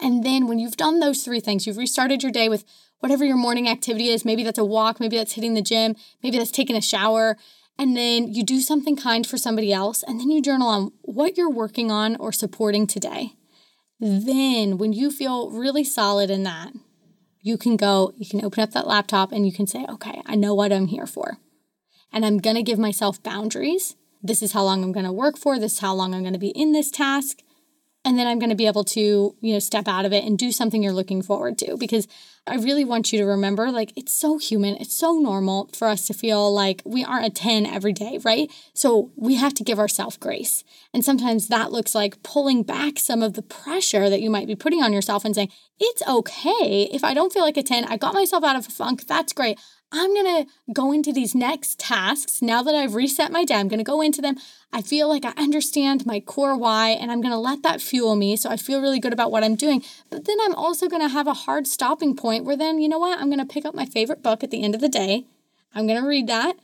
And 0.01 0.25
then 0.25 0.47
when 0.47 0.59
you've 0.59 0.79
done 0.79 0.99
those 0.99 1.23
three 1.23 1.41
things, 1.41 1.67
you've 1.67 1.77
restarted 1.77 2.23
your 2.23 2.33
day 2.33 2.49
with 2.49 2.65
whatever 3.01 3.25
your 3.25 3.37
morning 3.37 3.69
activity 3.69 4.09
is. 4.09 4.25
Maybe 4.25 4.45
that's 4.45 4.59
a 4.59 4.65
walk, 4.65 5.01
maybe 5.01 5.17
that's 5.17 5.33
hitting 5.33 5.55
the 5.55 5.63
gym, 5.63 5.97
maybe 6.23 6.39
that's 6.39 6.51
taking 6.51 6.77
a 6.77 6.83
shower. 6.83 7.37
And 7.79 7.97
then 7.97 8.33
you 8.33 8.45
do 8.45 8.61
something 8.61 8.95
kind 8.95 9.27
for 9.27 9.39
somebody 9.39 9.73
else, 9.73 10.03
and 10.03 10.21
then 10.21 10.31
you 10.31 10.43
journal 10.43 10.69
on 10.69 10.93
what 11.01 11.39
you're 11.39 11.51
working 11.51 11.91
on 11.91 12.15
or 12.17 12.31
supporting 12.31 12.87
today. 12.87 13.33
Then, 13.99 14.79
when 14.79 14.93
you 14.93 15.11
feel 15.11 15.51
really 15.51 15.85
solid 15.85 16.31
in 16.31 16.43
that, 16.43 16.73
you 17.43 17.57
can 17.57 17.77
go, 17.77 18.13
you 18.17 18.27
can 18.29 18.45
open 18.45 18.63
up 18.63 18.73
that 18.73 18.87
laptop 18.87 19.33
and 19.33 19.47
you 19.47 19.53
can 19.53 19.67
say, 19.67 19.87
okay, 19.89 20.21
I 20.27 20.35
know 20.35 20.55
what 20.55 20.73
I'm 20.73 20.89
here 20.89 21.07
for. 21.07 21.39
And 22.13 22.25
I'm 22.25 22.39
going 22.39 22.57
to 22.57 22.63
give 22.63 22.79
myself 22.79 23.23
boundaries. 23.23 23.97
This 24.23 24.43
is 24.43 24.53
how 24.53 24.63
long 24.63 24.83
I'm 24.83 24.93
going 24.93 25.07
to 25.07 25.13
work 25.13 25.39
for. 25.39 25.59
This 25.59 25.75
is 25.75 25.79
how 25.79 25.95
long 25.95 26.15
I'm 26.15 26.23
going 26.23 26.35
to 26.35 26.39
be 26.39 26.49
in 26.49 26.73
this 26.73 26.91
task 26.91 27.39
and 28.05 28.19
then 28.19 28.27
I'm 28.27 28.39
going 28.39 28.51
to 28.51 28.57
be 28.57 28.67
able 28.67 28.85
to, 28.85 29.37
you 29.41 29.53
know, 29.53 29.59
step 29.59 29.87
out 29.87 30.07
of 30.07 30.13
it 30.13 30.25
and 30.25 30.39
do 30.39 30.53
something 30.53 30.83
you're 30.83 30.93
looking 30.93 31.21
forward 31.21 31.59
to 31.59 31.77
because 31.77 32.09
I 32.47 32.57
really 32.57 32.85
want 32.85 33.13
you 33.13 33.19
to 33.19 33.27
remember 33.27 33.71
like 33.71 33.93
it's 33.95 34.13
so 34.13 34.39
human, 34.39 34.77
it's 34.77 34.97
so 34.97 35.19
normal 35.19 35.69
for 35.75 35.87
us 35.87 36.07
to 36.07 36.15
feel 36.15 36.53
like 36.53 36.81
we 36.87 37.05
aren't 37.05 37.27
a 37.27 37.31
10 37.31 37.67
every 37.67 37.93
day, 37.93 38.19
right? 38.25 38.51
So 38.73 39.11
we 39.17 39.35
have 39.35 39.53
to 39.55 39.65
give 39.65 39.79
ourselves 39.79 40.17
grace. 40.17 40.65
And 40.95 41.05
sometimes 41.05 41.49
that 41.49 41.73
looks 41.73 41.95
like 41.95 42.23
pulling 42.23 42.63
back 42.63 42.99
some 42.99 43.23
of 43.23 43.35
the 43.35 43.43
pressure 43.43 44.09
that 44.09 44.23
you 44.23 44.31
might 44.31 44.47
be 44.47 44.57
putting 44.57 44.83
on 44.83 44.95
yourself 44.95 45.25
and 45.27 45.35
saying, 45.35 45.51
"It's 45.79 46.03
okay 46.09 46.89
if 46.91 47.05
I 47.05 47.13
don't 47.13 47.33
feel 47.33 47.43
like 47.43 47.59
a 47.59 47.63
10. 47.63 47.85
I 47.85 47.99
got 47.99 48.15
myself 48.15 48.43
out 48.43 48.57
of 48.57 48.67
a 48.67 48.71
funk. 48.71 49.07
That's 49.07 49.35
great. 49.35 49.59
I'm 49.93 50.15
going 50.15 50.45
to 50.45 50.73
go 50.73 50.93
into 50.93 51.13
these 51.13 51.35
next 51.35 51.81
tasks 51.81 52.41
now 52.41 52.63
that 52.63 52.75
I've 52.75 52.95
reset 52.95 53.33
my 53.33 53.45
day. 53.45 53.55
I'm 53.55 53.67
going 53.67 53.79
to 53.79 53.85
go 53.85 54.01
into 54.01 54.23
them. 54.23 54.37
I 54.73 54.83
feel 54.83 55.09
like 55.09 55.25
I 55.25 55.33
understand 55.37 56.07
my 56.07 56.21
core 56.21 56.57
why, 56.57 56.91
and 56.91 57.11
I'm 57.11 57.21
going 57.21 57.33
to 57.33 57.39
let 57.39 57.65
that 57.65 57.81
fuel 57.81 58.15
me. 58.15 58.37
So 58.37 58.51
I 58.51 58.57
feel 58.57 58.81
really 58.81 59.01
good 59.01 59.13
about 59.13 59.33
what 59.33 59.43
I'm 59.43 59.57
doing. 59.57 59.83
But 60.09 60.27
then 60.27 60.37
I'm 60.43 60.55
also 60.55 60.89
going 60.89 61.03
to 61.03 61.09
have 61.09 61.27
a 61.27 61.35
hard 61.35 61.67
stopping 61.67 62.15
point 62.15 62.45
where 62.45 62.57
then, 62.57 62.81
you 62.81 62.89
know 62.89 63.01
what? 63.01 63.19
I'm 63.19 63.31
going 63.31 63.41
to 63.41 63.53
pick 63.53 63.65
up 63.65 63.75
my 63.75 63.85
favorite 63.85 64.23
book 64.23 64.45
at 64.45 64.51
the 64.53 64.63
end 64.63 64.77
of 64.77 64.81
the 64.81 64.89
day. 64.89 65.27
I'm 65.75 65.89
going 65.89 66.01
to 66.01 66.07
read 66.07 66.29
that. 66.29 66.57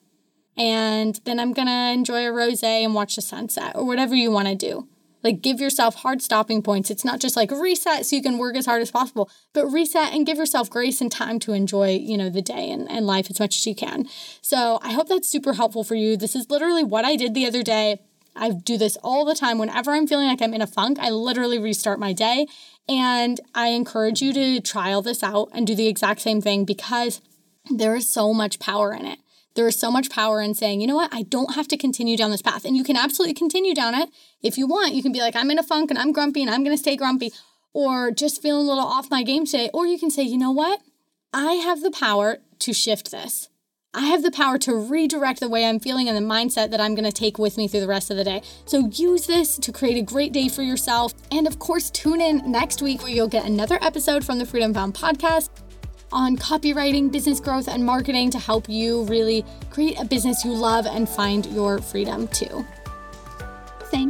And 0.57 1.21
then 1.25 1.41
I'm 1.41 1.53
going 1.53 1.69
to 1.69 1.93
enjoy 1.93 2.27
a 2.27 2.33
rose 2.33 2.63
and 2.63 2.95
watch 2.95 3.17
the 3.17 3.23
sunset 3.23 3.73
or 3.75 3.85
whatever 3.85 4.15
you 4.15 4.31
want 4.31 4.49
to 4.49 4.55
do. 4.55 4.89
Like 5.27 5.43
give 5.43 5.61
yourself 5.61 5.97
hard 5.97 6.23
stopping 6.23 6.63
points. 6.63 6.89
It's 6.89 7.05
not 7.05 7.19
just 7.19 7.35
like 7.35 7.51
reset 7.51 8.07
so 8.07 8.15
you 8.15 8.23
can 8.23 8.39
work 8.39 8.55
as 8.55 8.65
hard 8.65 8.81
as 8.81 8.93
possible, 8.93 9.29
but 9.55 9.67
reset 9.67 10.15
and 10.15 10.25
give 10.25 10.39
yourself 10.39 10.71
grace 10.71 11.01
and 11.01 11.11
time 11.11 11.41
to 11.41 11.53
enjoy, 11.53 11.97
you 11.97 12.17
know, 12.17 12.31
the 12.31 12.41
day 12.41 12.71
and, 12.71 12.89
and 12.89 13.09
life 13.09 13.29
as 13.29 13.41
much 13.41 13.57
as 13.57 13.67
you 13.67 13.75
can. 13.75 14.07
So 14.41 14.79
I 14.83 14.93
hope 14.93 15.09
that's 15.09 15.29
super 15.29 15.55
helpful 15.55 15.83
for 15.83 15.97
you. 15.97 16.17
This 16.17 16.37
is 16.37 16.49
literally 16.49 16.85
what 16.85 17.05
I 17.05 17.17
did 17.17 17.35
the 17.35 17.45
other 17.45 17.65
day. 17.65 18.03
I 18.37 18.51
do 18.51 18.79
this 18.79 18.97
all 19.03 19.25
the 19.25 19.35
time. 19.35 19.59
Whenever 19.59 19.91
I'm 19.91 20.07
feeling 20.07 20.29
like 20.29 20.41
I'm 20.41 20.55
in 20.55 20.63
a 20.63 20.67
funk, 20.69 21.01
I 21.01 21.11
literally 21.11 21.59
restart 21.59 21.99
my 21.99 22.13
day. 22.13 22.47
And 22.89 23.41
I 23.53 23.71
encourage 23.71 24.23
you 24.23 24.33
to 24.33 24.61
trial 24.61 25.03
this 25.03 25.25
out 25.25 25.49
and 25.53 25.67
do 25.67 25.75
the 25.75 25.89
exact 25.89 26.21
same 26.21 26.41
thing 26.41 26.65
because 26.65 27.21
there 27.69 27.97
is 27.97 28.09
so 28.09 28.33
much 28.33 28.61
power 28.61 28.95
in 28.95 29.07
it. 29.07 29.19
There 29.57 29.67
is 29.67 29.79
so 29.79 29.91
much 29.91 30.11
power 30.11 30.41
in 30.41 30.55
saying, 30.55 30.83
you 30.83 30.87
know 30.87 30.95
what, 30.97 31.13
I 31.13 31.23
don't 31.23 31.55
have 31.55 31.67
to 31.69 31.79
continue 31.79 32.17
down 32.17 32.31
this 32.31 32.43
path. 32.43 32.67
And 32.67 32.77
you 32.77 32.85
can 32.85 32.97
absolutely 32.97 33.35
continue 33.35 33.75
down 33.75 33.95
it 33.95 34.11
if 34.43 34.59
you 34.59 34.67
want. 34.67 34.95
You 34.95 35.03
can 35.03 35.13
be 35.13 35.21
like, 35.21 35.35
I'm 35.35 35.51
in 35.51 35.59
a 35.59 35.63
funk 35.63 35.91
and 35.91 35.99
I'm 35.99 36.13
grumpy 36.13 36.43
and 36.43 36.51
I'm 36.51 36.63
going 36.63 36.77
to 36.77 36.81
stay 36.81 36.95
grumpy, 36.95 37.33
or 37.73 38.11
just 38.11 38.43
feeling 38.43 38.67
a 38.67 38.69
little 38.69 38.85
off 38.85 39.11
my 39.11 39.23
game 39.23 39.47
today. 39.47 39.71
Or 39.73 39.87
you 39.87 39.99
can 39.99 40.11
say, 40.11 40.23
you 40.23 40.39
know 40.39 40.51
what, 40.51 40.81
I 41.33 41.55
have 41.55 41.81
the 41.81 41.91
power 41.91 42.39
to 42.61 42.73
shift 42.73 43.11
this. 43.11 43.49
I 43.95 44.07
have 44.09 44.23
the 44.23 44.31
power 44.31 44.59
to 44.59 44.75
redirect 44.75 45.41
the 45.41 45.49
way 45.49 45.65
I'm 45.65 45.81
feeling 45.81 46.07
and 46.07 46.17
the 46.17 46.35
mindset 46.35 46.71
that 46.71 46.81
I'm 46.81 46.95
going 46.95 47.11
to 47.11 47.13
take 47.13 47.39
with 47.39 47.57
me 47.57 47.67
through 47.67 47.81
the 47.81 47.89
rest 47.89 48.11
of 48.11 48.19
the 48.19 48.25
day. 48.25 48.43
So 48.67 48.89
use 48.89 49.27
this 49.27 49.57
to 49.57 49.73
create 49.73 49.97
a 49.97 50.03
great 50.03 50.35
day 50.35 50.51
for 50.51 50.61
yourself. 50.61 51.15
And 51.33 51.47
of 51.47 51.59
course, 51.59 51.91
tune 51.91 52.21
in 52.21 52.51
next 52.51 52.83
week 52.83 53.03
where 53.03 53.11
you'll 53.11 53.27
get 53.27 53.47
another 53.47 53.79
episode 53.81 54.23
from 54.23 54.39
the 54.39 54.45
Freedom 54.45 54.75
Found 54.75 54.93
podcast 54.93 55.49
on 56.13 56.37
copywriting, 56.37 57.11
business 57.11 57.41
growth, 57.41 57.69
and 57.69 57.85
marketing 57.85 58.31
to 58.31 58.39
help 58.39 58.69
you 58.69 59.05
really 59.05 59.45
create 59.71 59.99
a 59.99 60.05
business 60.05 60.45
you 60.45 60.53
love 60.53 60.87
and 60.87 61.09
find 61.09 61.47
your 61.47 61.79
freedom 61.79 62.29
too. 62.29 62.65
Thank 63.91 64.06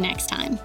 you 0.00 0.06
next 0.08 0.26
time. 0.28 0.58